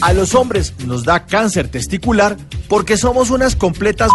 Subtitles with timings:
[0.00, 2.36] A los hombres nos da cáncer testicular
[2.68, 4.10] porque somos unas completas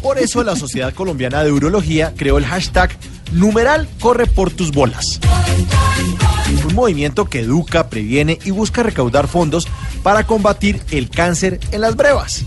[0.00, 2.90] Por eso la Sociedad Colombiana de Urología creó el hashtag
[3.32, 5.20] numeral corre por tus bolas.
[6.66, 9.66] Un movimiento que educa, previene y busca recaudar fondos
[10.02, 12.44] para combatir el cáncer en las brevas.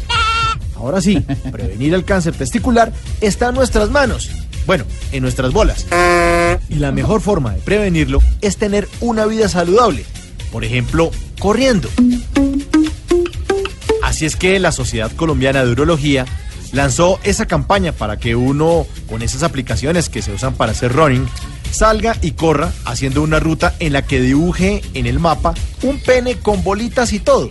[0.76, 1.20] Ahora sí,
[1.52, 4.30] prevenir el cáncer testicular está en nuestras manos.
[4.66, 5.86] Bueno, en nuestras bolas.
[6.70, 10.06] Y la mejor forma de prevenirlo es tener una vida saludable.
[10.56, 11.90] Por ejemplo, corriendo.
[14.02, 16.26] Así es que la Sociedad Colombiana de Urología
[16.72, 21.28] lanzó esa campaña para que uno, con esas aplicaciones que se usan para hacer running,
[21.72, 26.38] salga y corra haciendo una ruta en la que dibuje en el mapa un pene
[26.38, 27.50] con bolitas y todo.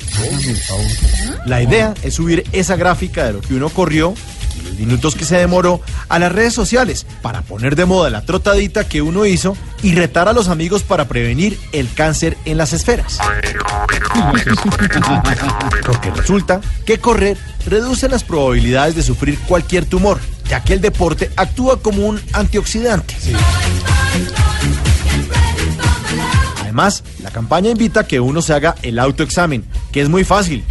[1.45, 4.15] La idea es subir esa gráfica de lo que uno corrió
[4.77, 9.03] minutos que se demoró a las redes sociales para poner de moda la trotadita que
[9.03, 13.19] uno hizo y retar a los amigos para prevenir el cáncer en las esferas.
[15.87, 17.37] Porque resulta que correr
[17.67, 23.15] reduce las probabilidades de sufrir cualquier tumor, ya que el deporte actúa como un antioxidante.
[26.61, 30.65] Además, la campaña invita a que uno se haga el autoexamen, que es muy fácil.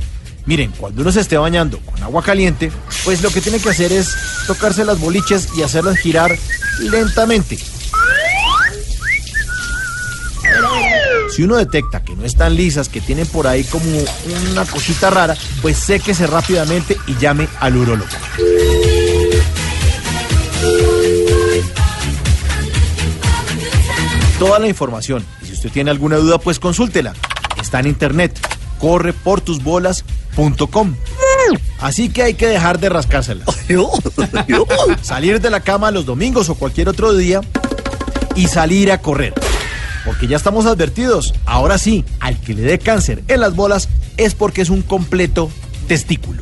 [0.45, 2.71] Miren, cuando uno se esté bañando con agua caliente,
[3.05, 4.13] pues lo que tiene que hacer es
[4.45, 6.37] tocarse las boliches y hacerlas girar
[6.79, 7.57] lentamente.
[11.33, 13.85] Si uno detecta que no están lisas, que tienen por ahí como
[14.51, 18.11] una cosita rara, pues séquese rápidamente y llame al urólogo.
[24.37, 27.13] Toda la información, y si usted tiene alguna duda, pues consúltela.
[27.59, 28.37] Está en internet,
[31.79, 33.47] Así que hay que dejar de rascárselas.
[35.01, 37.41] Salir de la cama los domingos o cualquier otro día
[38.35, 39.33] y salir a correr.
[40.05, 41.33] Porque ya estamos advertidos.
[41.45, 45.49] Ahora sí, al que le dé cáncer en las bolas es porque es un completo
[45.87, 46.41] testículo.